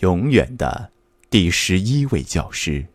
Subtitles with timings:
[0.00, 0.92] 永远的
[1.28, 2.86] 第十一位教师。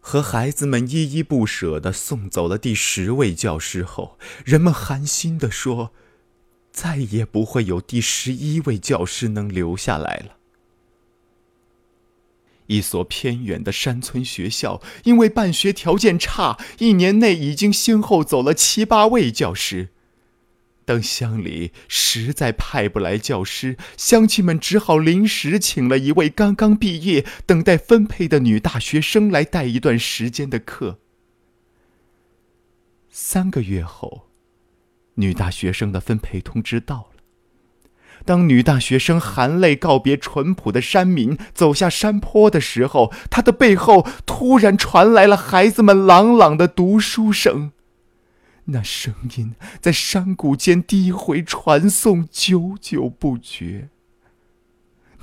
[0.00, 5.92] 和孩子们依依不舍的送走了第十位教师后，人们寒心的说
[6.72, 10.36] ：“再也不会有第十一位教师能留下来了。”
[12.66, 19.88] 一所偏远的山村学校，因为办学条件差，一年内已经先后走了七八位教师。
[20.90, 30.98] 当乡里实在派不来教师，乡亲们只好临时请了一位刚刚毕业、等待分配的女大学生来带一段时间的课。
[33.08, 34.26] 三个月后，
[35.14, 37.22] 女大学生的分配通知到了。
[38.24, 47.70] 当女大学生含泪告别淳朴的山民，走下山坡的时候，她的背后突然传来了孩子们朗朗的读书声。
[48.66, 53.88] 那声音在山谷间低回传颂，久久不绝。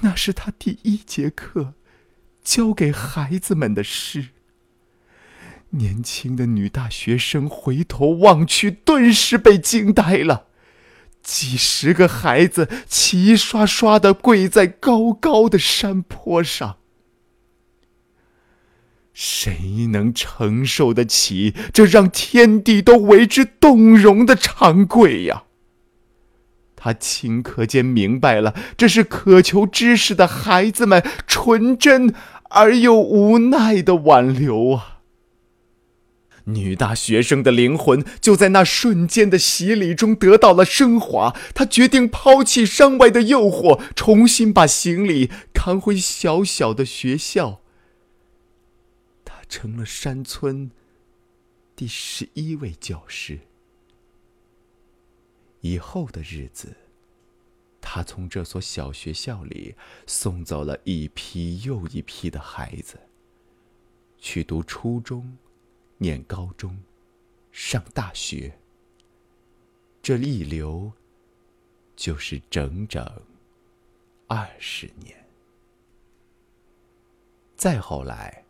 [0.02, 1.74] 那是他第一节课
[2.44, 4.30] 教给孩子们的诗。
[5.72, 10.48] 年轻的女大学生回头望去，顿时被惊呆了。
[11.22, 16.78] 几十个孩子齐刷刷的跪在高高的山坡上。
[19.20, 25.46] 谁能承受得起这让天地都为之动容的长跪呀？
[26.76, 32.14] 他顷刻间明白了，这是渴求知识的孩子们纯真
[32.52, 35.00] 而又无奈的挽留啊！
[36.44, 41.36] 女大学生的灵魂就在那瞬间的洗礼中得到了升华。
[41.56, 47.62] 她决定抛弃山外的诱惑，重新把行李扛回小小的学校。
[49.50, 50.72] 成了山村
[51.76, 53.40] 第十一位教师。
[55.62, 56.76] 以后的日子，
[57.82, 63.00] 他从这所小学校里送走了一批又一批的孩子，
[64.18, 65.38] 去读初中、
[65.98, 66.78] 念高中、
[67.52, 68.60] 上大学。
[70.02, 70.92] 这一留
[71.96, 73.04] 就是整整
[74.28, 75.26] 二十年。
[77.56, 78.47] 再后来。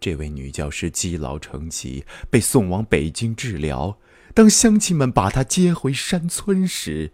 [0.00, 3.98] 这位女教师积劳成疾，被送往北京治疗。
[4.32, 7.12] 当乡亲们把她接回山村时，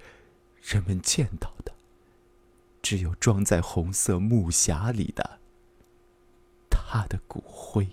[0.62, 1.72] 人们见到的
[2.80, 5.40] 只有装在红色木匣里的
[6.70, 7.88] 她的骨灰。